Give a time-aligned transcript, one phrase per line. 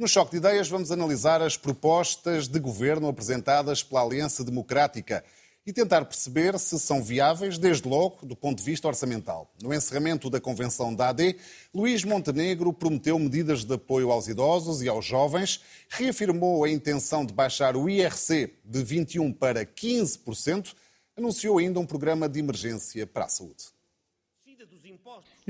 [0.00, 5.22] No Choque de Ideias vamos analisar as propostas de governo apresentadas pela Aliança Democrática
[5.66, 9.52] e tentar perceber se são viáveis, desde logo, do ponto de vista orçamental.
[9.62, 11.36] No encerramento da convenção da AD,
[11.74, 17.34] Luís Montenegro prometeu medidas de apoio aos idosos e aos jovens, reafirmou a intenção de
[17.34, 20.74] baixar o IRC de 21% para 15%,
[21.14, 23.64] anunciou ainda um programa de emergência para a saúde.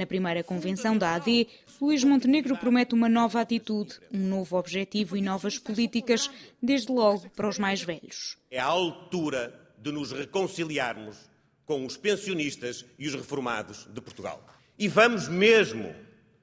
[0.00, 1.46] Na primeira convenção da AD,
[1.78, 6.30] Luís Montenegro promete uma nova atitude, um novo objetivo e novas políticas,
[6.62, 8.38] desde logo para os mais velhos.
[8.50, 11.18] É a altura de nos reconciliarmos
[11.66, 14.42] com os pensionistas e os reformados de Portugal.
[14.78, 15.94] E vamos mesmo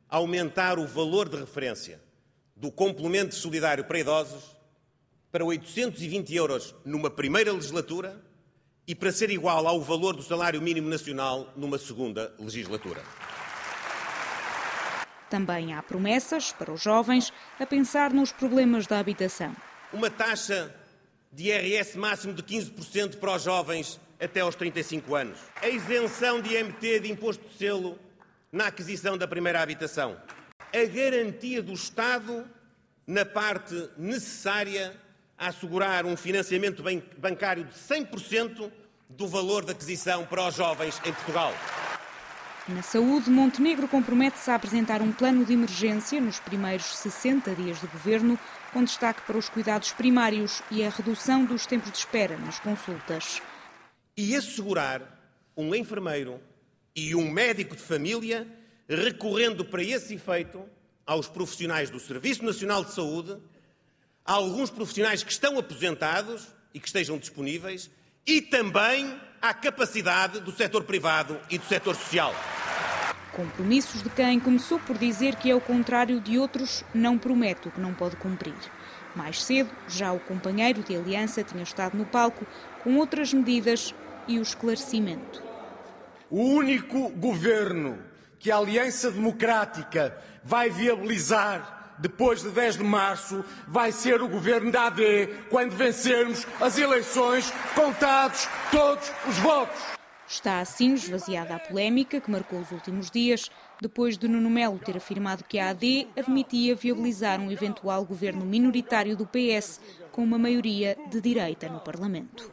[0.08, 2.00] aumentar o valor de referência
[2.56, 4.56] do complemento solidário para idosos
[5.32, 8.24] para 820 euros numa primeira legislatura
[8.88, 13.02] e para ser igual ao valor do salário mínimo nacional numa segunda legislatura.
[15.30, 19.56] Também há promessas para os jovens a pensar nos problemas da habitação.
[19.92, 20.74] Uma taxa
[21.32, 25.40] de IRS máximo de 15% para os jovens até aos 35 anos.
[25.62, 28.00] A isenção de IMT de imposto de selo
[28.52, 30.18] na aquisição da primeira habitação.
[30.74, 32.46] A garantia do Estado
[33.06, 34.96] na parte necessária
[35.38, 36.84] a assegurar um financiamento
[37.18, 38.72] bancário de 100%
[39.10, 41.54] do valor da aquisição para os jovens em Portugal.
[42.70, 47.88] Na saúde, Montenegro compromete-se a apresentar um plano de emergência nos primeiros 60 dias de
[47.88, 48.38] governo,
[48.74, 53.42] com destaque para os cuidados primários e a redução dos tempos de espera nas consultas.
[54.18, 55.02] E assegurar
[55.56, 56.42] um enfermeiro
[56.94, 58.46] e um médico de família,
[58.90, 60.62] recorrendo para esse efeito
[61.06, 63.38] aos profissionais do Serviço Nacional de Saúde,
[64.26, 67.90] a alguns profissionais que estão aposentados e que estejam disponíveis,
[68.26, 72.36] e também à capacidade do setor privado e do setor social.
[73.38, 77.72] Compromissos de quem começou por dizer que é o contrário de outros, não promete o
[77.72, 78.56] que não pode cumprir.
[79.16, 82.48] Mais cedo, já o companheiro de aliança tinha estado no palco
[82.84, 83.94] com outras medidas
[84.28, 85.44] e o esclarecimento.
[86.32, 88.00] O único governo
[88.40, 94.72] que a Aliança Democrática vai viabilizar depois de 10 de março vai ser o governo
[94.72, 99.97] da AD quando vencermos as eleições, contados todos os votos.
[100.30, 103.50] Está assim esvaziada a polémica que marcou os últimos dias,
[103.82, 109.16] depois de Nuno Melo ter afirmado que a AD admitia viabilizar um eventual governo minoritário
[109.16, 109.80] do PS
[110.12, 112.52] com uma maioria de direita no Parlamento.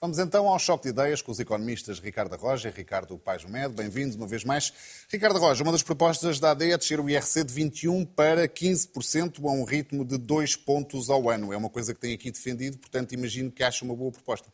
[0.00, 3.74] Vamos então ao choque de ideias com os economistas Ricardo Roja e Ricardo Paes Medo.
[3.74, 4.72] Bem-vindos uma vez mais.
[5.10, 9.44] Ricardo Roja, uma das propostas da AD é descer o IRC de 21% para 15%
[9.44, 11.52] a um ritmo de 2 pontos ao ano.
[11.52, 14.48] É uma coisa que tem aqui defendido, portanto imagino que acha uma boa proposta.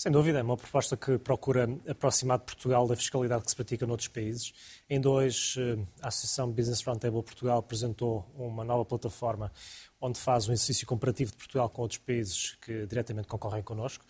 [0.00, 3.86] Sem dúvida, é uma proposta que procura aproximar de Portugal da fiscalidade que se pratica
[3.86, 4.54] noutros países.
[4.88, 9.52] Em dois, eh, a Associação Business Roundtable Portugal apresentou uma nova plataforma
[10.00, 14.02] onde faz um exercício comparativo de Portugal com outros países que diretamente concorrem connosco.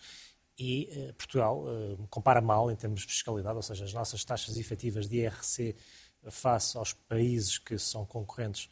[0.57, 4.55] E eh, Portugal eh, compara mal em termos de fiscalidade, ou seja, as nossas taxas
[4.55, 5.75] efetivas de IRC
[6.29, 8.69] face aos países que são concorrentes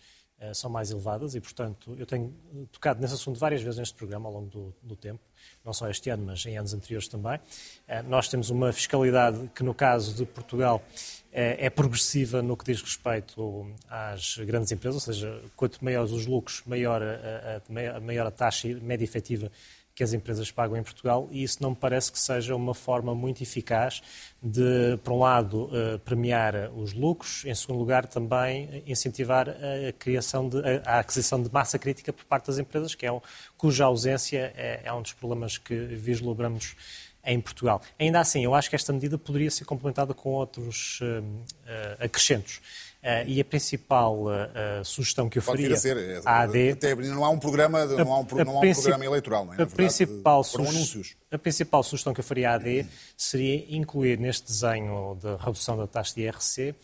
[0.53, 2.33] são mais elevadas e, portanto, eu tenho
[2.71, 5.19] tocado nesse assunto várias vezes neste programa ao longo do, do tempo,
[5.63, 7.39] não só este ano, mas em anos anteriores também.
[7.87, 10.83] Eh, nós temos uma fiscalidade que, no caso de Portugal,
[11.31, 16.25] é, é progressiva no que diz respeito às grandes empresas, ou seja, quanto maiores os
[16.25, 17.61] lucros, maior a,
[17.95, 19.51] a, maior a taxa média efetiva
[19.99, 23.13] que as empresas pagam em Portugal e isso não me parece que seja uma forma
[23.13, 24.01] muito eficaz
[24.41, 30.47] de, por um lado, eh, premiar os lucros, em segundo lugar, também incentivar a criação
[30.47, 33.19] de, a aquisição de massa crítica por parte das empresas, que é um,
[33.57, 36.77] cuja ausência é, é um dos problemas que vislumbramos
[37.25, 37.81] em Portugal.
[37.99, 42.61] Ainda assim, eu acho que esta medida poderia ser complementada com outros uh, acrescentos.
[43.01, 46.71] Uh, e a principal uh, sugestão que eu faria ser, é, à AD...
[46.71, 49.61] Até, não há um programa, não há um, não há um programa eleitoral, não é?
[49.61, 51.15] A, principal anúncios.
[51.31, 55.87] a principal sugestão que eu faria à AD seria incluir neste desenho de redução da
[55.87, 56.75] taxa de IRC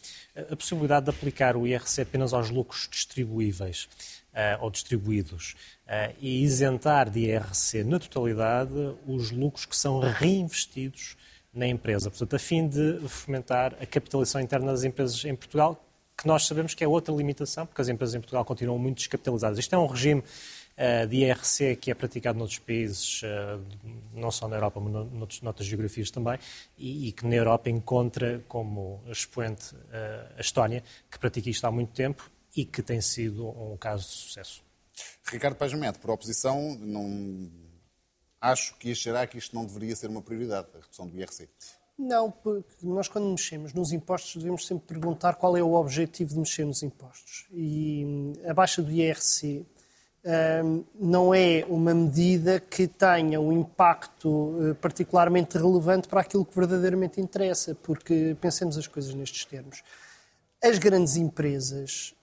[0.49, 3.89] a possibilidade de aplicar o IRC apenas aos lucros distribuíveis
[4.31, 5.55] uh, ou distribuídos
[6.19, 8.71] e isentar de IRC na totalidade
[9.05, 11.17] os lucros que são reinvestidos
[11.53, 12.09] na empresa.
[12.09, 15.81] Portanto, a fim de fomentar a capitalização interna das empresas em Portugal,
[16.17, 19.57] que nós sabemos que é outra limitação, porque as empresas em Portugal continuam muito descapitalizadas.
[19.59, 23.61] Isto é um regime uh, de IRC que é praticado noutros países, uh,
[24.13, 26.39] não só na Europa, mas noutros, noutras geografias também,
[26.77, 31.71] e, e, que na Europa encontra como expoente uh, a Estónia, que pratica isto há
[31.71, 34.63] muito tempo e que tem sido um caso de sucesso.
[35.25, 37.51] Ricardo Pajamete, por oposição, não...
[38.39, 41.49] acho que achará que isto não deveria ser uma prioridade, a redução do IRC.
[41.97, 46.39] Não, porque nós quando mexemos nos impostos devemos sempre perguntar qual é o objetivo de
[46.39, 47.47] mexer nos impostos.
[47.51, 49.65] E hum, a baixa do IRC
[50.63, 56.53] hum, não é uma medida que tenha um impacto eh, particularmente relevante para aquilo que
[56.53, 59.81] verdadeiramente interessa, porque pensemos as coisas nestes termos.
[60.61, 62.13] As grandes empresas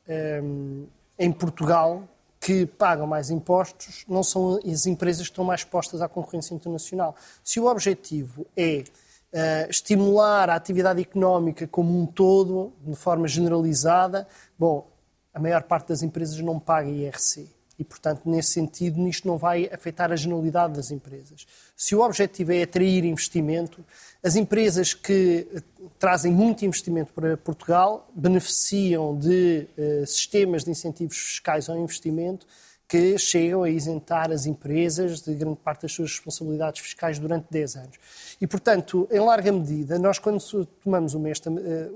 [0.42, 0.86] hum,
[1.18, 2.06] em Portugal
[2.38, 7.16] que pagam mais impostos não são as empresas que estão mais expostas à concorrência internacional.
[7.42, 8.84] Se o objetivo é
[9.32, 14.26] uh, estimular a atividade económica como um todo, de forma generalizada,
[14.58, 14.88] bom,
[15.32, 17.48] a maior parte das empresas não paga IRC.
[17.78, 21.46] E, portanto, nesse sentido, isto não vai afetar a generalidade das empresas.
[21.74, 23.84] Se o objetivo é atrair investimento,
[24.22, 25.62] as empresas que eh,
[25.98, 32.46] trazem muito investimento para Portugal beneficiam de uh, sistemas de incentivos fiscais ao investimento
[32.92, 37.76] que chegam a isentar as empresas de grande parte das suas responsabilidades fiscais durante 10
[37.76, 37.96] anos.
[38.38, 40.38] E, portanto, em larga medida, nós quando
[40.84, 41.90] tomamos uma esta, eh,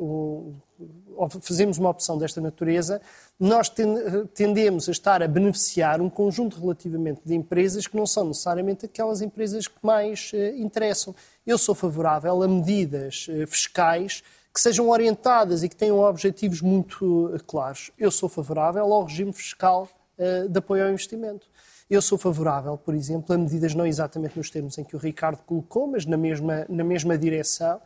[1.43, 3.02] fazemos uma opção desta natureza,
[3.38, 3.70] nós
[4.32, 9.20] tendemos a estar a beneficiar um conjunto relativamente de empresas que não são necessariamente aquelas
[9.20, 11.14] empresas que mais eh, interessam.
[11.46, 17.38] Eu sou favorável a medidas eh, fiscais que sejam orientadas e que tenham objetivos muito
[17.46, 17.90] claros.
[17.99, 20.05] Eu sou favorável ao regime fiscal eh,
[20.48, 21.46] de apoio ao investimento.
[21.88, 25.38] Eu sou favorável, por exemplo, a medidas não exatamente nos termos em que o Ricardo
[25.46, 27.80] colocou, mas na mesma, na mesma direção,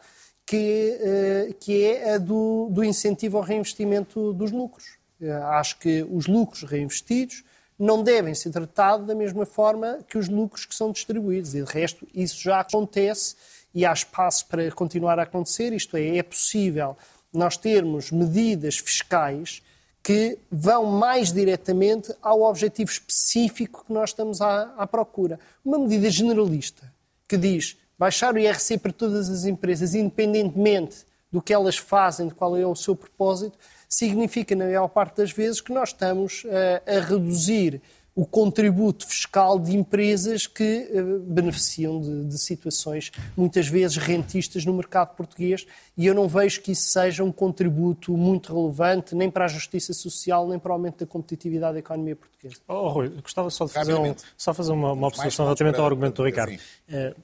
[0.47, 4.99] que, eh, que é a do, do incentivo ao reinvestimento dos lucros.
[5.21, 7.45] Eh, acho que os lucros reinvestidos
[7.79, 11.55] não devem ser tratados da mesma forma que os lucros que são distribuídos.
[11.55, 13.37] E, de resto, isso já acontece
[13.75, 15.75] e há espaço para continuar a acontecer.
[15.75, 16.97] Isto é, é possível
[17.33, 19.63] nós termos medidas fiscais
[20.03, 25.39] que vão mais diretamente ao objetivo específico que nós estamos à, à procura.
[25.65, 26.93] Uma medida generalista
[27.29, 32.35] que diz baixar o IRC para todas as empresas, independentemente do que elas fazem, de
[32.35, 33.59] qual é o seu propósito,
[33.89, 36.45] significa, na maior parte das vezes, que nós estamos
[36.87, 37.83] a, a reduzir
[38.15, 44.73] o contributo fiscal de empresas que uh, beneficiam de, de, situações muitas vezes rentistas no
[44.73, 45.67] mercado português
[45.97, 49.93] e eu não vejo que isso seja um contributo muito relevante nem para a justiça
[49.93, 52.61] social nem para o aumento da competitividade da economia portuguesa.
[52.67, 56.17] Oh, Rui, gostava só de fazer, um, só fazer uma, uma observação relativamente ao argumento
[56.17, 56.59] do Ricardo.
[56.89, 57.15] Uh,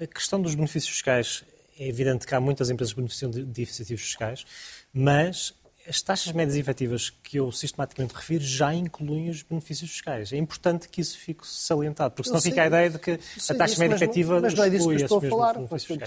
[0.00, 1.44] a questão dos benefícios fiscais
[1.78, 4.44] é evidente que há muitas empresas que beneficiam de, de incentivos fiscais,
[4.92, 5.54] mas
[5.88, 10.32] as taxas médias efetivas que eu sistematicamente refiro já incluem os benefícios fiscais.
[10.32, 13.78] É importante que isso fique salientado, porque senão fica a ideia de que a taxa
[13.78, 15.56] média efetiva mas não é disso que estou a falar.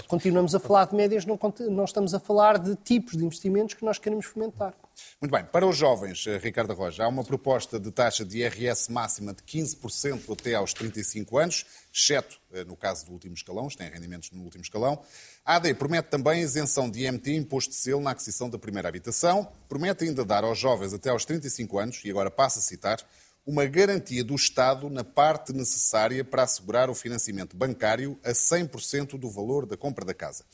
[0.06, 1.38] Continuamos a falar de médias, não,
[1.70, 4.74] não estamos a falar de tipos de investimentos que nós queremos fomentar.
[5.20, 5.44] Muito bem.
[5.44, 9.42] Para os jovens, eh, Ricardo Roja, há uma proposta de taxa de IRS máxima de
[9.42, 14.42] 15% até aos 35 anos, exceto eh, no caso do último escalão, têm rendimentos no
[14.42, 15.02] último escalão.
[15.44, 19.50] A AD promete também isenção de IMT, imposto de selo, na aquisição da primeira habitação.
[19.68, 23.04] Promete ainda dar aos jovens até aos 35 anos, e agora passa a citar,
[23.48, 29.30] uma garantia do Estado na parte necessária para assegurar o financiamento bancário a 100% do
[29.30, 30.44] valor da compra da casa.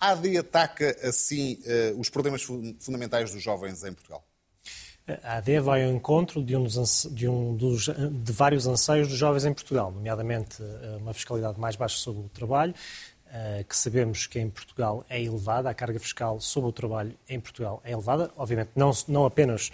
[0.00, 4.24] A AD ataca, assim, eh, os problemas fundamentais dos jovens em Portugal?
[5.22, 9.18] A AD vai ao encontro de, um dos, de, um dos, de vários anseios dos
[9.18, 12.74] jovens em Portugal, nomeadamente eh, uma fiscalidade mais baixa sobre o trabalho,
[13.32, 17.38] eh, que sabemos que em Portugal é elevada, a carga fiscal sobre o trabalho em
[17.38, 19.70] Portugal é elevada, obviamente não, não apenas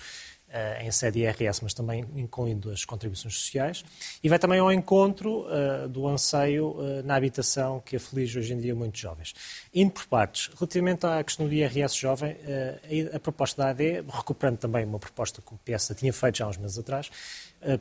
[0.48, 3.84] eh, em sede IRS, mas também incluindo as contribuições sociais,
[4.22, 8.60] e vai também ao encontro uh, do anseio uh, na habitação que aflige hoje em
[8.60, 9.34] dia muitos jovens.
[9.74, 14.56] Indo por partes, relativamente à questão do IRS jovem, uh, a, proposta da AD, recuperando
[14.58, 17.10] também uma proposta que o PS tinha feito já há uns meses atrás,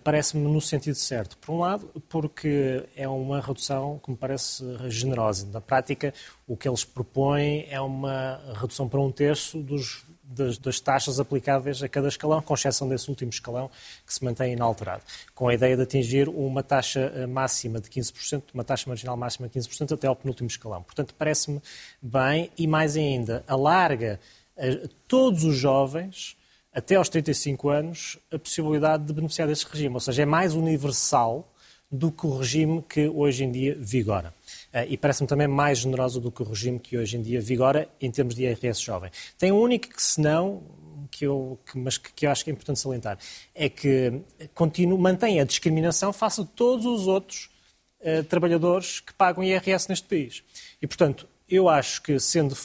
[0.04, 1.38] parece-me no sentido certo.
[1.38, 5.48] Por um lado, porque é uma redução que me parece generosa.
[5.52, 6.12] Na prática,
[6.48, 11.82] o que eles propõem é uma redução para um terço dos das, das, taxas aplicáveis
[11.84, 13.70] a cada escalão, com exceção desse último escalão
[14.06, 15.04] que se mantém inalterado,
[15.34, 19.48] com a ideia de atingir uma taxa eh, máxima de 15%, uma taxa marginal máxima
[19.48, 20.84] de 15% até ao penúltimo escalão.
[20.84, 21.62] Portanto, parece-me
[22.02, 24.20] bem e mais ainda, alarga
[24.58, 26.38] a todos os jovens
[26.74, 31.50] até aos 35 anos a possibilidade de beneficiar desse regime, ou seja, é mais universal
[31.92, 34.34] do que o regime que hoje em dia vigora.
[34.74, 37.88] Eh, e parece-me também mais generosa do que o regime que hoje em dia vigora
[38.02, 39.12] em termos de IRS jovem.
[39.38, 40.64] Tem um único que, se não,
[41.10, 43.18] que eu, que, mas que, que, eu acho que é importante salientar,
[43.54, 44.22] é que
[44.54, 47.50] continua, mantém a discriminação face a todos os outros
[48.02, 50.44] uh, trabalhadores que pagam IRS neste país.
[50.82, 52.58] E, portanto, eu acho que, sendo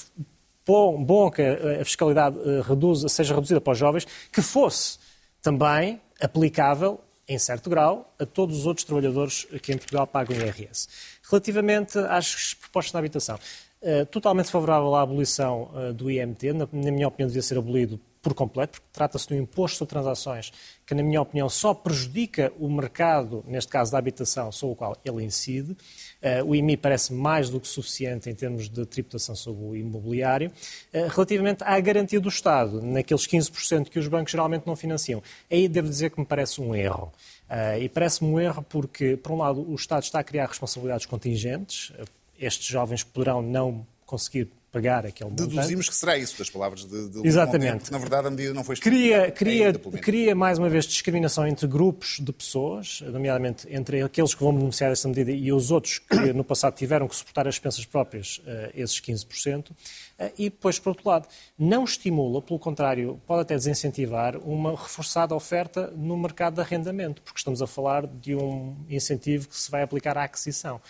[0.66, 4.98] bom, bom que a fiscalidade uh, reduza, seja reduzida para os jovens, que fosse
[5.42, 7.00] também aplicável
[7.30, 10.88] em certo grau, a todos os outros trabalhadores que em Portugal pagam IRS.
[11.30, 13.38] Relativamente às propostas de habitação,
[14.10, 16.52] totalmente favorável à abolição do IMT.
[16.52, 19.90] Na, na minha opinião, devia ser abolido por completo, porque trata-se de um imposto sobre
[19.90, 20.52] transações
[20.84, 24.96] que, na minha opinião, só prejudica o mercado, neste caso da habitação, sobre o qual
[25.04, 25.76] ele incide.
[26.22, 30.52] Uh, o IMI parece mais do que suficiente em termos de tributação sobre o imobiliário.
[30.92, 35.66] Uh, relativamente à garantia do Estado, naqueles 15% que os bancos geralmente não financiam, aí
[35.66, 37.12] devo dizer que me parece um erro.
[37.48, 41.06] Uh, e parece-me um erro porque, por um lado, o Estado está a criar responsabilidades
[41.06, 41.92] contingentes.
[42.38, 45.50] Estes jovens poderão não conseguir pagar aquele montante.
[45.50, 47.90] Deduzimos que será isso das palavras de, de Exatamente.
[47.90, 52.18] Na verdade, a medida não foi cria, cria, cria, mais uma vez, discriminação entre grupos
[52.20, 56.44] de pessoas, nomeadamente entre aqueles que vão beneficiar desta medida e os outros que no
[56.44, 59.70] passado tiveram que suportar as expensas próprias, eh, esses 15%.
[60.18, 65.34] Eh, e depois, por outro lado, não estimula, pelo contrário, pode até desincentivar uma reforçada
[65.34, 69.82] oferta no mercado de arrendamento, porque estamos a falar de um incentivo que se vai
[69.82, 70.80] aplicar à aquisição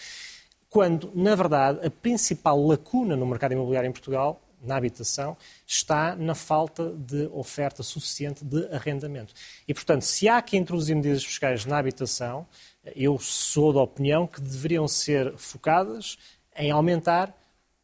[0.70, 5.36] quando, na verdade, a principal lacuna no mercado imobiliário em Portugal, na habitação,
[5.66, 9.34] está na falta de oferta suficiente de arrendamento.
[9.66, 12.46] E, portanto, se há que introduzir medidas fiscais na habitação,
[12.94, 16.16] eu sou da opinião que deveriam ser focadas
[16.56, 17.34] em aumentar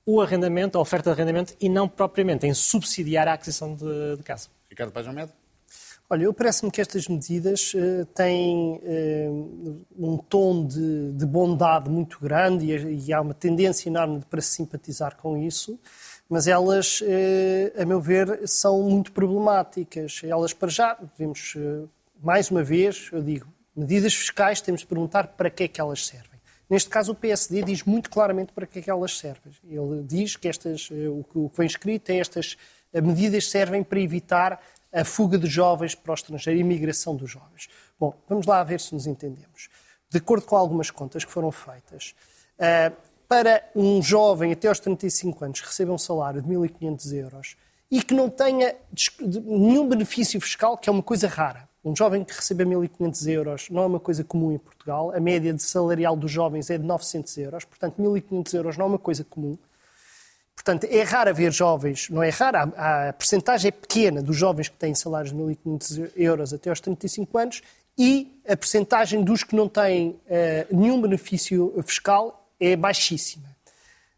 [0.04, 4.22] o arrendamento, a oferta de arrendamento, e não propriamente em subsidiar a aquisição de, de
[4.22, 4.48] casa.
[4.70, 5.34] Ricardo Paz Médio.
[6.08, 12.20] Olha, eu parece-me que estas medidas uh, têm uh, um tom de, de, bondade muito
[12.20, 15.76] grande e, e, há uma tendência enorme para se simpatizar com isso,
[16.28, 20.20] mas elas, uh, a meu ver, são muito problemáticas.
[20.22, 21.56] Elas, para já, devemos,
[22.22, 26.06] mais uma vez, eu digo, medidas fiscais, temos de perguntar para que é que elas
[26.06, 26.38] servem.
[26.70, 29.52] Neste caso, o PSD diz muito claramente para que é que elas servem.
[29.68, 32.56] Ele diz que estas, o que vem escrito é estas
[32.92, 34.60] medidas servem para evitar
[34.96, 37.68] a fuga de jovens para o estrangeiro, a imigração dos jovens.
[38.00, 39.68] Bom, vamos lá ver se nos entendemos.
[40.08, 42.14] De acordo com algumas contas que foram feitas,
[42.58, 42.90] eh,
[43.28, 47.56] para um jovem até aos 35 anos que receba um salário de 1.500 euros
[47.90, 48.74] e que não tenha
[49.44, 51.68] nenhum benefício fiscal, que é uma coisa rara.
[51.84, 55.12] Um jovem que receba 1.500 euros não é uma coisa comum em Portugal.
[55.14, 57.64] A média de salarial dos jovens é de 900 euros.
[57.64, 59.58] Portanto, 1.500 euros não é uma coisa comum.
[60.66, 64.68] Portanto, é raro haver jovens, não é raro, a, a percentagem é pequena dos jovens
[64.68, 67.62] que têm salários de 1.500 euros até aos 35 anos
[67.96, 73.46] e a percentagem dos que não têm uh, nenhum benefício fiscal é baixíssima.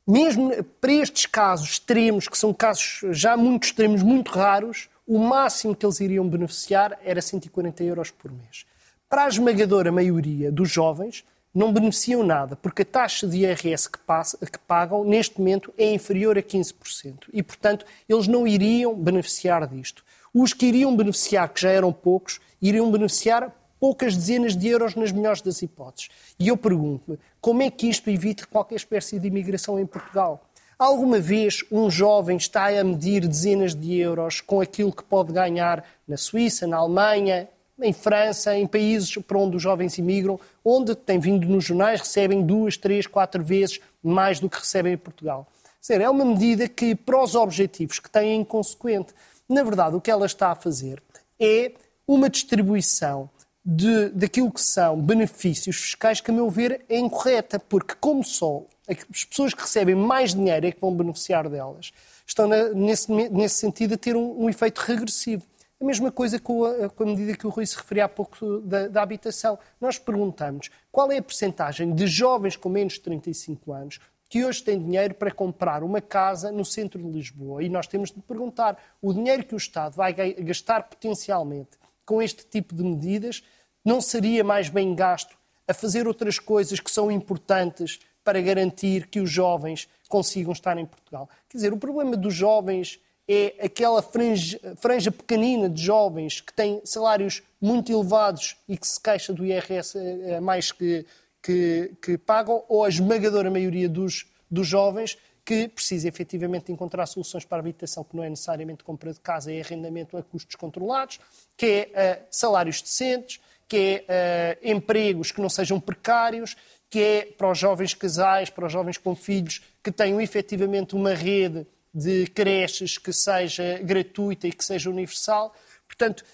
[0.07, 5.76] Mesmo para estes casos extremos, que são casos já muito extremos, muito raros, o máximo
[5.76, 8.64] que eles iriam beneficiar era 140 euros por mês.
[9.07, 13.99] Para a esmagadora maioria dos jovens, não beneficiam nada, porque a taxa de IRS que,
[13.99, 17.28] passa, que, pagam neste momento é inferior a 15%.
[17.33, 20.05] E, portanto, eles não iriam beneficiar disto.
[20.33, 25.12] Os que iriam beneficiar, que já eram poucos, iriam beneficiar poucas dezenas de euros nas
[25.12, 26.11] melhores das hipóteses.
[26.38, 30.45] E eu pergunto-me, como é que isto evita qualquer espécie de imigração em Portugal?
[30.78, 35.85] Alguma vez um jovem está a medir dezenas de euros com aquilo que pode ganhar
[36.07, 37.49] na Suíça, na Alemanha,
[37.80, 42.44] em França, em países para onde os jovens imigram, onde tem vindo nos jornais, recebem
[42.44, 45.47] duas, três, quatro vezes mais do que recebem em Portugal.
[45.80, 49.14] Seja, é uma medida que, para os objetivos que tem, é inconsequente.
[49.49, 51.02] Na verdade, o que ela está a fazer
[51.38, 51.73] é
[52.06, 53.30] uma distribuição
[53.64, 58.64] de, daquilo que são benefícios fiscais que, a meu ver, é incorreta, porque, como só
[58.88, 61.92] as pessoas que recebem mais dinheiro é que vão beneficiar delas,
[62.26, 65.42] estão, nesse, nesse sentido, a ter um, um efeito regressivo.
[65.80, 68.61] A mesma coisa com a, com a, medida que o Rui se referia há pouco
[68.61, 69.58] da, da, habitação.
[69.80, 74.62] Nós perguntamos qual é a percentagem de jovens com menos de 35 anos que hoje
[74.62, 77.62] têm dinheiro para comprar uma casa no centro de Lisboa.
[77.62, 82.44] E nós temos de perguntar o dinheiro que o Estado vai gastar potencialmente com este
[82.44, 83.42] tipo de medidas
[83.85, 89.20] não seria mais bem gasto a fazer outras coisas que são importantes para garantir que
[89.20, 91.28] os jovens consigam estar em Portugal.
[91.49, 96.80] Quer dizer, o problema dos jovens é aquela franja, franja pequenina de jovens que têm
[96.85, 99.99] salários muito elevados e que se queixa do IRS
[100.37, 101.04] a mais que,
[101.42, 107.44] que, que pagam, ou a esmagadora maioria dos, dos jovens que precisa efetivamente encontrar soluções
[107.44, 111.18] para a habitação, que não é necessariamente compra de casa, é arrendamento a custos controlados,
[111.56, 116.54] que é uh, salários decentes, que é uh, empregos que não sejam precários,
[116.90, 121.14] que é para os jovens casais, para os jovens com filhos, que tenham efetivamente uma
[121.14, 125.54] rede de creches que seja gratuita e que seja universal.
[125.87, 126.25] Portanto,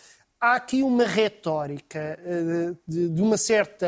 [0.41, 3.87] há aqui uma retórica eh, de, de uma certa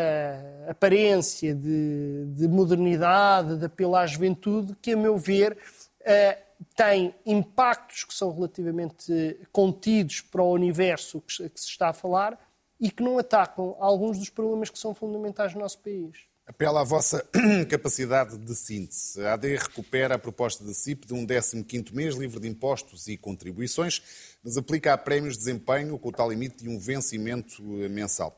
[0.68, 5.58] aparência de, de, modernidade, de apelo à juventude, que, a meu ver,
[6.00, 6.38] eh,
[6.74, 12.38] tem impactos que são relativamente contidos para o universo que se está a falar
[12.80, 16.26] e que não atacam alguns dos problemas que são fundamentais no nosso país.
[16.46, 17.26] Apela à vossa
[17.68, 19.20] capacidade de síntese.
[19.20, 23.16] A AD recupera a proposta da CIP de um 15º mês livre de impostos e
[23.16, 24.00] contribuições,
[24.44, 27.60] mas aplica a prémios de desempenho com o tal limite de um vencimento
[27.90, 28.36] mensal.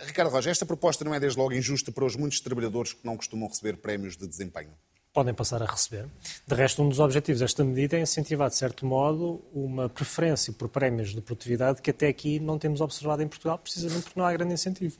[0.00, 3.16] Ricardo Rocha, esta proposta não é desde logo injusta para os muitos trabalhadores que não
[3.16, 4.72] costumam receber prémios de desempenho?
[5.12, 6.08] Podem passar a receber.
[6.46, 10.68] De resto, um dos objetivos desta medida é incentivar, de certo modo, uma preferência por
[10.68, 14.32] prémios de produtividade que até aqui não temos observado em Portugal, precisamente porque não há
[14.32, 14.96] grande incentivo.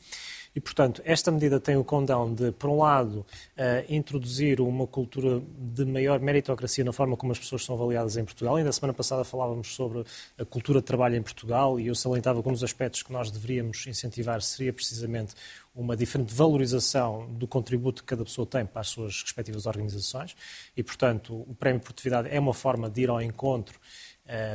[0.54, 3.24] E, portanto, esta medida tem o condão de, por um lado, uh,
[3.88, 8.56] introduzir uma cultura de maior meritocracia na forma como as pessoas são avaliadas em Portugal.
[8.56, 10.04] Ainda a semana passada falávamos sobre
[10.38, 13.30] a cultura de trabalho em Portugal e eu salientava que um dos aspectos que nós
[13.30, 15.34] deveríamos incentivar seria precisamente
[15.74, 20.36] uma diferente valorização do contributo que cada pessoa tem para as suas respectivas organizações
[20.76, 23.80] e, portanto, o Prémio de Produtividade é uma forma de ir ao encontro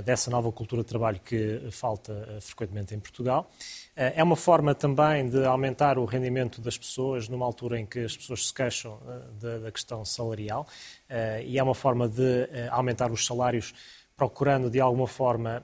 [0.06, 3.52] dessa nova cultura de trabalho que falta uh, frequentemente em Portugal.
[3.98, 8.00] Eh, é uma forma também de aumentar o rendimento das pessoas numa altura em que
[8.00, 9.00] as pessoas se queixam
[9.42, 10.68] eh, da, questão salarial
[11.10, 13.74] eh, e é uma forma de aumentar os salários
[14.16, 15.64] procurando de alguma forma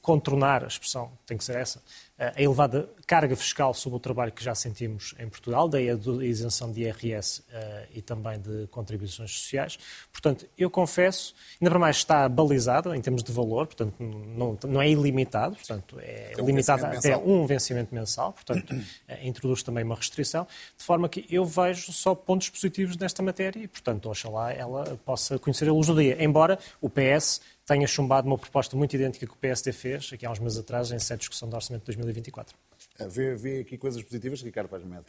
[0.00, 1.82] contornar, a expressão tem que ser essa,
[2.18, 5.94] a elevada carga fiscal sobre o trabalho que já sentimos em Portugal, daí a
[6.24, 9.78] isenção de IRS eh, e também de contribuições sociais.
[10.10, 14.82] Portanto, eu confesso, ainda para mais está balizado em termos de valor, portanto, não, não
[14.82, 18.74] é ilimitado, portanto, é, é um limitado até um vencimento mensal, portanto,
[19.22, 23.68] introduz também uma restrição, de forma que eu vejo só pontos positivos nesta matéria e,
[23.68, 28.38] portanto, oxalá ela possa conhecer a luz do dia, embora o PS tenha chumbado uma
[28.38, 31.20] proposta muito idêntica que o PSD fez, aqui há uns meses atrás, em sede de
[31.20, 32.56] discussão do Orçamento de 2024.
[32.98, 35.04] Ah, vê, vê aqui coisas positivas, Ricardo Paz Medo?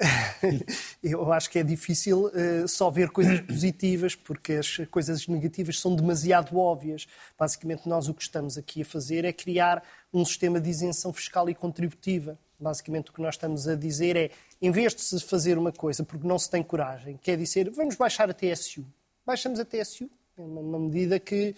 [1.02, 5.96] Eu acho que é difícil uh, só ver coisas positivas, porque as coisas negativas são
[5.96, 7.08] demasiado óbvias.
[7.38, 9.82] Basicamente, nós o que estamos aqui a fazer é criar
[10.14, 12.38] um sistema de isenção fiscal e contributiva.
[12.60, 16.04] Basicamente, o que nós estamos a dizer é, em vez de se fazer uma coisa
[16.04, 18.86] porque não se tem coragem, quer dizer, vamos baixar a TSU.
[19.26, 21.56] Baixamos a TSU, é uma medida que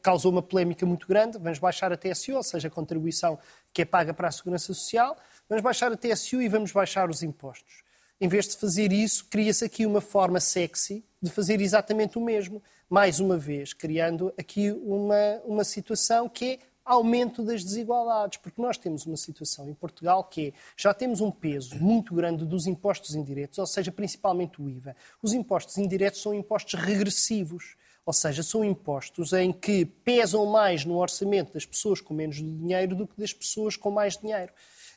[0.00, 1.38] causou uma polémica muito grande.
[1.38, 3.38] Vamos baixar a TSU, ou seja, a contribuição
[3.72, 5.16] que é paga para a Segurança Social.
[5.48, 7.82] Vamos baixar a TSU e vamos baixar os impostos.
[8.20, 12.62] Em vez de fazer isso, cria-se aqui uma forma sexy de fazer exatamente o mesmo.
[12.88, 18.76] Mais uma vez, criando aqui uma, uma situação que é aumento das desigualdades, porque nós
[18.76, 23.14] temos uma situação em Portugal que é, já temos um peso muito grande dos impostos
[23.14, 24.96] indiretos, ou seja, principalmente o IVA.
[25.22, 27.76] Os impostos indiretos são impostos regressivos.
[28.04, 32.96] Ou seja, são impostos em que pesam mais no orçamento das pessoas com menos dinheiro
[32.96, 34.52] do que das pessoas com mais dinheiro.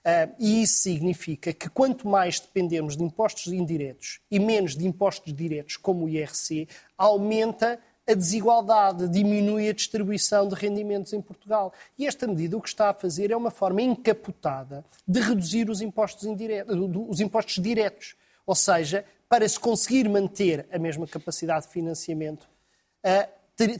[0.05, 5.33] Uh, e isso significa que quanto mais dependermos de impostos indiretos e menos de impostos
[5.33, 11.73] diretos, como o IRC, aumenta a desigualdade, diminui a distribuição de rendimentos em Portugal.
[11.97, 15.81] E esta medida o que está a fazer é uma forma encapotada de reduzir os
[15.81, 16.75] impostos, indiretos,
[17.09, 18.15] os impostos diretos.
[18.45, 22.47] Ou seja, para se conseguir manter a mesma capacidade de financiamento,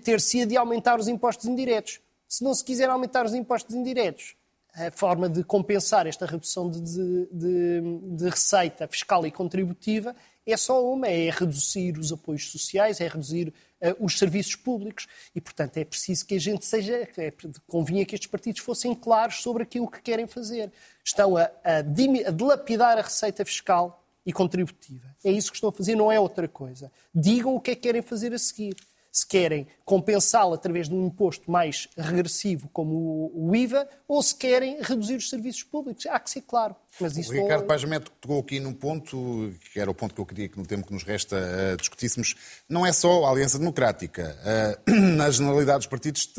[0.04, 2.00] ter-se de aumentar os impostos indiretos.
[2.28, 4.36] Se não se quiser aumentar os impostos indiretos,
[4.76, 7.82] a forma de compensar esta redução de, de,
[8.18, 10.14] de, receita fiscal e contributiva
[10.46, 15.08] é só uma, é reduzir os apoios sociais, é reduzir uh, os serviços públicos.
[15.34, 17.34] E, portanto, é preciso que a gente seja, é,
[17.66, 20.72] convinha que estes partidos fossem claros sobre aquilo que querem fazer.
[21.04, 25.08] Estão a, a, a dilapidar a receita fiscal e contributiva.
[25.24, 26.92] É isso que estão a fazer, não é outra coisa.
[27.14, 28.76] Digam o que é que querem fazer a seguir
[29.16, 34.82] se querem compensá-lo através de um imposto mais regressivo como o IVA ou se querem
[34.82, 36.06] reduzir os serviços públicos.
[36.06, 36.76] Há que ser claro.
[37.00, 37.68] Mas isso o Ricardo não...
[37.68, 40.66] Paz Meto tocou aqui num ponto, que era o ponto que eu queria que no
[40.66, 42.36] tempo que nos resta uh, discutíssemos,
[42.68, 44.36] não é só a Aliança Democrática.
[44.46, 46.32] Uh, na generalidade dos partidos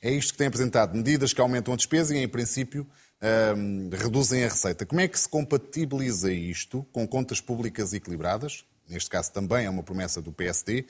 [0.00, 2.86] é isto que tem apresentado, medidas que aumentam a despesa e, em princípio,
[3.20, 4.86] uh, reduzem a receita.
[4.86, 8.64] Como é que se compatibiliza isto com contas públicas equilibradas?
[8.88, 10.86] Neste caso também é uma promessa do PSD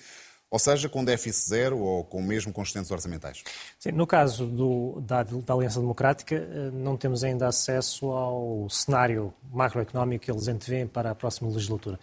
[0.53, 3.43] ou seja, com déficit zero ou com mesmo com excedentes orçamentais?
[3.79, 9.33] Sim, no caso do, da, da, Aliança Democrática, eh, não temos ainda acesso ao cenário
[9.51, 11.99] macroeconómico que eles antevêem para a próxima legislatura.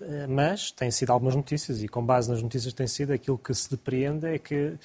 [0.00, 3.38] Eh, mas têm sido algumas notícias e com base nas notícias que têm sido, aquilo
[3.38, 4.78] que se depreende é que uh,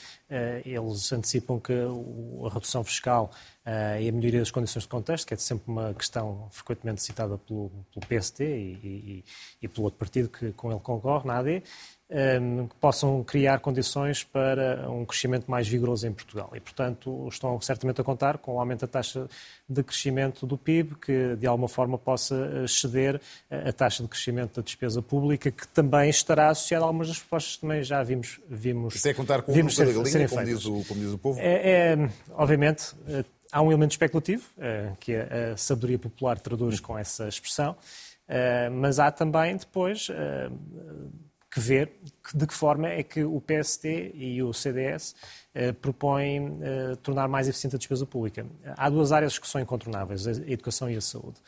[0.64, 3.30] eles antecipam que a redução fiscal
[3.66, 7.38] uh, e a melhoria das condições de contexto, que é sempre uma questão frequentemente citada
[7.38, 9.26] pelo, pelo PST e, e,
[9.62, 11.64] e, pelo outro partido que com ele concorre, na AD,
[12.70, 16.52] que possam criar condições para um crescimento mais vigoroso em Portugal.
[16.54, 19.30] E, portanto, estão certamente a contar com o aumento da taxa
[19.68, 24.62] de crescimento do PIB, que de alguma forma possa exceder a taxa de crescimento da
[24.62, 28.42] despesa pública, que também estará associada a algumas das propostas que também já vimos.
[28.50, 31.18] vimos Isso é contar com o número da galinha, como diz, o, como diz o
[31.18, 31.40] povo?
[31.40, 32.94] É, é, obviamente,
[33.50, 37.76] há um elemento especulativo, eh, que a sabedoria popular traduz com essa expressão.
[38.74, 40.10] mas há também depois
[41.52, 41.92] que ver
[42.34, 45.14] de que forma é que o PST e o CDS
[45.82, 46.60] propõem
[47.04, 48.46] tornar mais eficiente a despesa pública.
[48.78, 51.42] Há duas áreas que são incontornáveis, a educação e a saúde.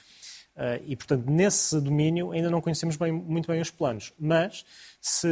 [0.56, 4.14] Uh, e, portanto, nesse domínio ainda não conhecemos bem, muito bem os planos.
[4.20, 4.64] Mas,
[5.02, 5.28] se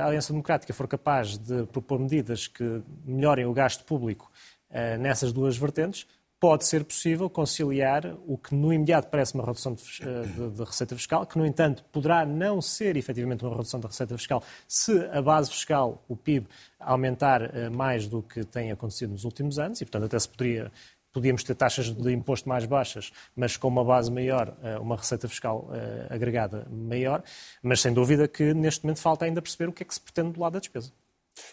[0.00, 4.30] a Aliança Democrática for capaz de propor medidas que melhorem o gasto público
[4.70, 6.06] uh, nessas duas vertentes,
[6.38, 10.64] pode ser possível conciliar o que no imediato parece uma redução de, uh, de, de,
[10.64, 14.92] receita fiscal, que, no entanto, poderá não ser efetivamente uma redução da receita fiscal se
[15.12, 16.46] a base fiscal, o PIB,
[16.78, 20.70] aumentar mais do que tem acontecido nos últimos anos, e, portanto, até se poderia
[21.16, 25.26] podíamos ter taxas de imposto mais baixas, mas com uma base maior, eh, uma receita
[25.26, 27.22] fiscal eh, agregada maior,
[27.62, 30.32] mas sem dúvida que neste momento falta ainda perceber o que é que se pretende
[30.32, 30.92] do lado da despesa.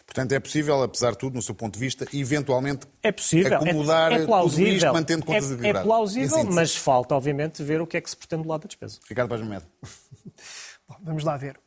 [0.06, 4.12] Portanto, é possível, apesar de tudo, no seu ponto de vista, eventualmente é possível, acomodar
[4.12, 7.88] é, é plausível, tudo isto, mantendo contas é, é plausível, mas falta, obviamente, ver o
[7.88, 9.00] que é que se pretende do lado da despesa.
[9.08, 9.66] Ricardo Paz Medo.
[11.02, 11.60] Vamos lá ver.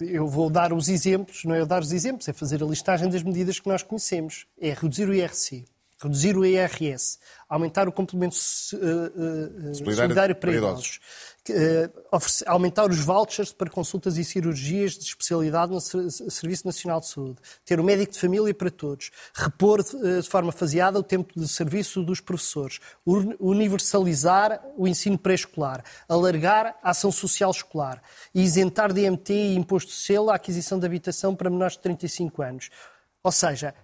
[0.00, 3.08] Eu vou dar os exemplos, não é eu dar os exemplos, é fazer a listagem
[3.08, 4.46] das medidas que nós conhecemos.
[4.60, 5.64] É reduzir o IRC,
[6.02, 11.00] reduzir o IRS, aumentar o complemento uh, uh, solidário, solidário, para idosos,
[11.52, 17.38] uh, aumentar os vouchers para consultas e cirurgias de especialidade no Serviço Nacional de Saúde,
[17.64, 22.02] ter o médico de família para todos, repor de forma faseada o tempo de serviço
[22.02, 28.02] dos professores, universalizar o ensino pré-escolar, alargar a ação social escolar,
[28.34, 32.42] isentar de IMT e imposto de selo a aquisição de habitação para menores de 35
[32.42, 32.70] anos.
[33.22, 33.74] Ou seja,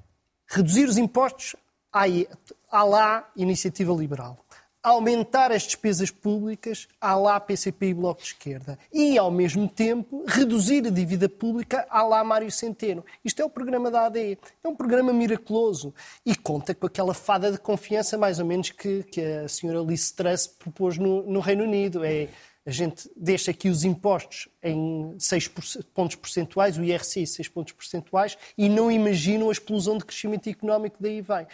[0.46, 1.56] reduzir os impostos
[1.92, 4.38] há lá iniciativa liberal.
[4.82, 8.78] Aumentar as despesas públicas, há lá PCP e Bloco de Esquerda.
[8.92, 13.04] E, ao mesmo tempo, reduzir a dívida pública, há lá Mário Centeno.
[13.24, 14.38] Isto é o programa da AD.
[14.64, 15.94] É um programa miraculoso.
[16.24, 20.12] E conta com aquela fada de confiança, mais ou menos, que, que a senhora Liz
[20.12, 22.02] Truss propôs no, no Reino Unido.
[22.02, 22.28] É
[22.64, 25.48] a gente deixa aqui os impostos em 6
[25.94, 30.98] pontos percentuais, o IRC 6 pontos percentuais, e não imaginam a explosão de crescimento económico
[30.98, 31.46] que daí vem.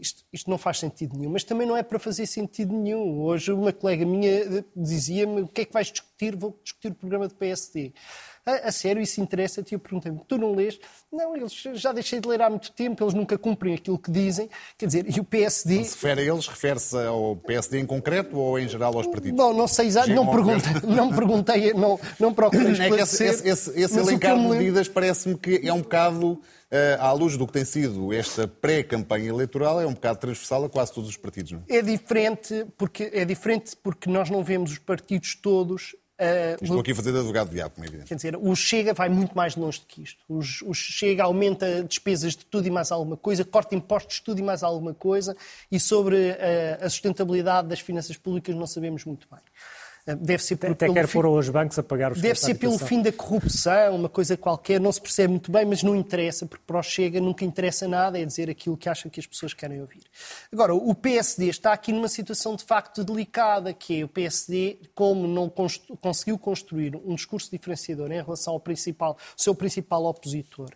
[0.00, 3.20] Isto, isto, não faz sentido nenhum, mas também não é para fazer sentido nenhum.
[3.20, 6.36] Hoje uma colega minha dizia-me o que é que vais discutir?
[6.36, 7.92] Vou discutir o programa do PSD.
[8.44, 9.72] A, a sério, isso interessa-te?
[9.72, 10.78] E eu perguntei-me, tu não lês?
[11.12, 14.50] Não, eles já deixei de ler há muito tempo, eles nunca cumprem aquilo que dizem.
[14.76, 15.76] Quer dizer, e o PSD...
[15.76, 19.36] Não se refere a eles, refere-se ao PSD em concreto ou em geral aos partidos?
[19.36, 23.28] Bom, não sei exatamente, não perguntei, não perguntei, não, não procurei esclarecer.
[23.28, 26.40] É que esse, esse, esse elencar de medidas parece-me que é um bocado...
[26.72, 30.70] Uh, à luz do que tem sido esta pré-campanha eleitoral, é um bocado transversal a
[30.70, 31.76] quase todos os partidos, não é?
[31.76, 36.92] É diferente porque, é diferente porque nós não vemos os partidos todos Uh, Estou aqui
[36.92, 38.08] a fazer de advogado de diabo, como é evidente.
[38.08, 40.22] Quer dizer, o Chega vai muito mais longe do que isto.
[40.28, 44.42] O, Chega aumenta despesas de tudo e mais alguma coisa, corta impostos de tudo e
[44.42, 45.36] mais alguma coisa,
[45.70, 49.40] e sobre uh, a sustentabilidade das finanças públicas não sabemos muito bem.
[50.04, 51.18] Deve ser Até quer fim...
[51.18, 54.90] os bancos a pagar os Deve ser pelo fim da corrupção, uma coisa qualquer, não
[54.90, 58.24] se percebe muito bem, mas não interessa, porque para o Chega nunca interessa nada, é
[58.24, 60.02] dizer aquilo que acham que as pessoas querem ouvir.
[60.52, 65.28] Agora, o PSD está aqui numa situação de facto delicada, que é o PSD, como
[65.28, 65.96] não constru...
[65.96, 70.70] conseguiu construir um discurso diferenciador em relação ao principal, seu principal opositor,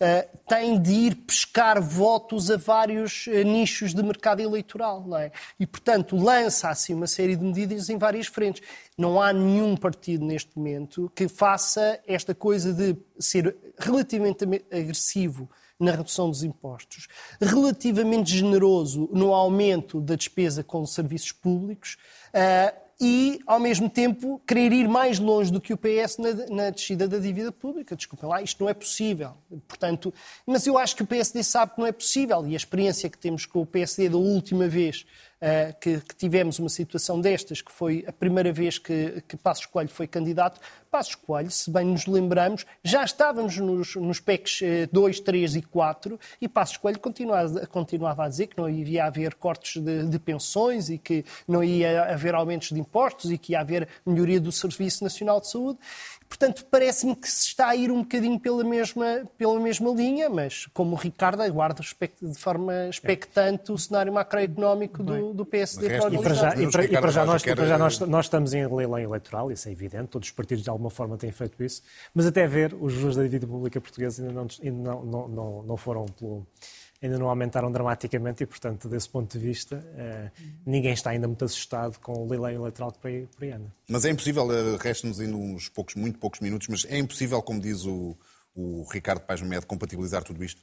[0.00, 5.30] uh, tem de ir pescar votos a vários uh, nichos de mercado eleitoral, não é?
[5.58, 8.69] E, portanto, lança assim uma série de medidas em várias frentes.
[8.96, 15.48] Não há nenhum partido neste momento que faça esta coisa de ser relativamente agressivo
[15.80, 17.08] na redução dos impostos,
[17.40, 21.96] relativamente generoso no aumento da despesa com serviços públicos
[22.34, 26.70] uh, e, ao mesmo tempo, querer ir mais longe do que o PS na, na
[26.70, 27.96] descida da dívida pública.
[27.96, 29.32] Desculpem lá, isto não é possível.
[29.66, 30.12] Portanto,
[30.46, 33.16] mas eu acho que o PSD sabe que não é possível e a experiência que
[33.16, 35.06] temos com o PSD da última vez
[35.40, 39.66] uh, que, que, tivemos uma situação destas, que foi a primeira vez que, que Passos
[39.66, 40.60] Coelho foi candidato.
[40.90, 46.18] Passos Coelho, se bem nos lembramos, já estávamos nos, nos PECs 2, 3 e 4
[46.40, 50.90] e Passos Coelho continuava, continuava a dizer que não ia haver cortes de, de pensões
[50.90, 55.04] e que não ia haver aumentos de impostos e que ia haver melhoria do Serviço
[55.04, 55.78] Nacional de Saúde.
[56.30, 60.66] Portanto, parece-me que se está a ir um bocadinho pela mesma, pela mesma linha, mas
[60.72, 66.22] como o Ricardo aguarda de forma expectante o cenário macroeconómico do, do PSD para E
[66.22, 69.00] para já, e para, e para já, nós, para já nós, nós, estamos em leilão
[69.00, 71.82] eleitoral, isso é evidente, todos os partidos de alguma forma têm feito isso,
[72.14, 75.62] mas até ver, os juros da dívida pública portuguesa ainda não, ainda não, não, não,
[75.64, 76.46] não foram pelo
[77.02, 80.30] ainda não aumentaram dramaticamente e, portanto, desse ponto de vista, eh,
[80.66, 83.72] ninguém está ainda muito assustado com o leilão eleitoral que por aí, por aí anda.
[83.88, 87.60] Mas é impossível, eh, resta-nos ainda uns poucos, muito poucos minutos, mas é impossível, como
[87.60, 88.16] diz o,
[88.54, 90.62] o Ricardo Paz Med, compatibilizar tudo isto?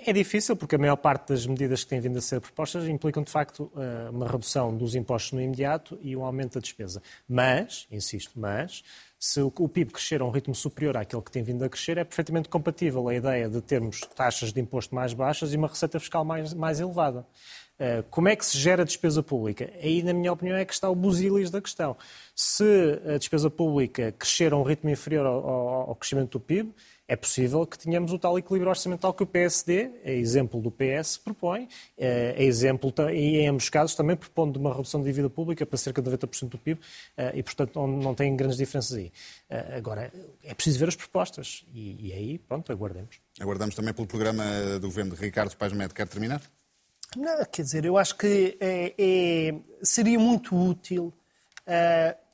[0.00, 3.20] É difícil, porque a maior parte das medidas que têm vindo a ser propostas implicam,
[3.24, 7.02] de facto, eh, uma redução dos impostos no imediato e um aumento da despesa.
[7.28, 8.84] Mas, insisto, mas,
[9.18, 12.04] se o PIB crescer a um ritmo superior àquele que tem vindo a crescer, é
[12.04, 16.24] perfeitamente compatível a ideia de termos taxas de imposto mais baixas e uma receita fiscal
[16.24, 17.26] mais, mais elevada.
[17.78, 19.70] Eh, como é que se gera a despesa pública?
[19.82, 21.96] Aí, na minha opinião, é que está o busilis da questão.
[22.34, 25.48] Se a despesa pública crescer a um ritmo inferior ao,
[25.90, 26.72] ao crescimento do PIB,
[27.08, 31.16] é possível que tenhamos o tal equilíbrio orçamental que o PSD, é exemplo do PS,
[31.16, 31.66] propõe,
[31.96, 35.64] é, é exemplo, e em ambos casos também propõe de uma redução de dívida pública
[35.64, 36.78] para cerca de 90% do PIB,
[37.16, 39.10] é, e portanto não tem grandes diferenças aí.
[39.48, 40.12] É, agora,
[40.44, 43.16] é preciso ver as propostas, e, e aí, pronto, aguardemos.
[43.40, 44.44] Aguardamos também pelo programa
[44.78, 45.94] do governo de Ricardo Paz Médio.
[45.94, 46.42] Quer terminar?
[47.16, 51.14] Não, quer dizer, eu acho que é, é, seria muito útil
[51.66, 52.27] uh,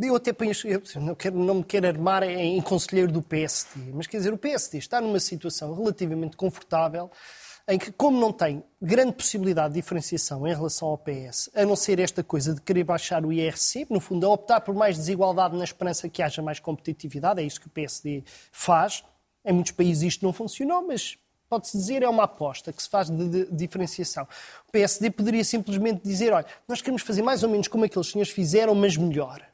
[0.00, 4.18] eu até eu não, quero, não me quero armar em, conselheiro do PSD, mas quer
[4.18, 7.10] dizer, o PSD está numa situação relativamente confortável
[7.68, 11.76] em que, como não tem grande possibilidade de diferenciação em relação ao PS, a não
[11.76, 15.56] ser esta coisa de querer baixar o IRC, no fundo, a optar por mais desigualdade
[15.56, 19.04] na esperança que haja mais competitividade, é isso que o PSD faz.
[19.44, 23.10] Em muitos países isto não funcionou, mas pode-se dizer é uma aposta que se faz
[23.10, 24.26] de, de, diferenciação.
[24.66, 28.32] O PSD poderia simplesmente dizer, olha, nós queremos fazer mais ou menos como aqueles senhores
[28.32, 29.51] fizeram, mas melhor.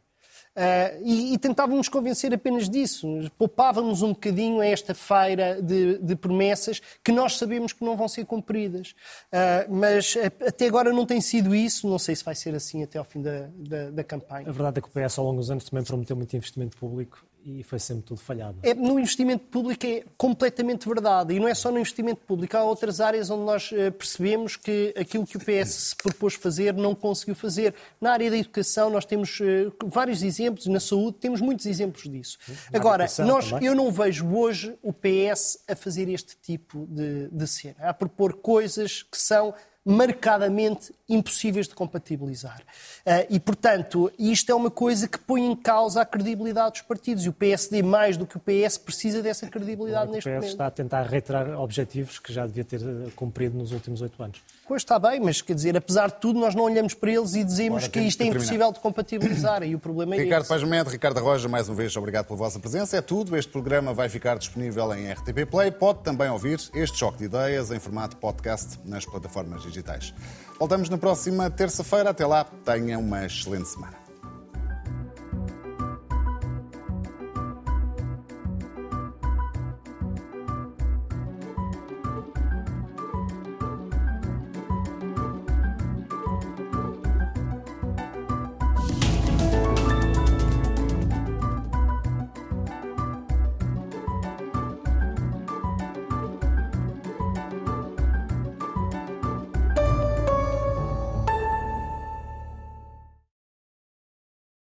[0.59, 3.07] Uh, e, e, tentávamos convencer apenas disso.
[3.39, 8.09] Poupávamos um bocadinho a esta feira de, de promessas que nós sabemos que não vão
[8.09, 8.91] ser cumpridas.
[9.33, 11.89] Uh, mas até agora não tem sido isso.
[11.89, 14.49] Não sei se vai ser assim até ao fim da, da, da campanha.
[14.49, 17.25] A verdade é que o PS ao longo dos anos também prometeu muito investimento público
[17.45, 18.59] e foi sempre tudo falhado.
[18.63, 21.35] É, no investimento público é completamente verdade.
[21.35, 22.57] E não é só no investimento público.
[22.57, 26.75] Há outras áreas onde nós eh, percebemos que aquilo que o PS se propôs fazer
[26.75, 27.75] não conseguiu fazer.
[28.01, 32.39] Na área da educação nós temos eh, vários exemplos, na saúde temos muitos exemplos disso.
[32.73, 37.47] Na Agora, nós, eu não vejo hoje o PS a fazer este tipo de, de
[37.47, 39.55] cena, a propor coisas que são
[39.89, 42.61] marcadamente impossíveis de compatibilizar.
[43.07, 47.25] Uh, e, portanto, isto é uma coisa que põe em causa a credibilidade dos partidos.
[47.25, 50.43] E o PSD, mais do que o PS, precisa dessa credibilidade neste momento.
[50.43, 54.03] O PS está a tentar reiterar objetivos que já devia ter eh, cumprido nos últimos
[54.03, 54.43] oito anos.
[54.67, 57.43] Pois está bem, mas quer dizer, apesar de tudo, nós não olhamos para eles e
[57.43, 59.63] dizemos Agora, que isto é impossível de compatibilizar.
[59.63, 60.51] e o problema é Ricardo esse.
[60.51, 62.99] Paz Mendes, Ricardo Roja, mais uma vez, obrigado pela vossa presença.
[62.99, 63.35] É tudo.
[63.35, 65.71] Este programa vai ficar disponível em RTP Play.
[65.71, 70.15] Pode também ouvir este choque de ideias em formato podcast nas plataformas digitais.
[70.59, 72.11] Voltamos na próxima terça-feira.
[72.11, 73.98] Até lá, tenha uma excelente semana.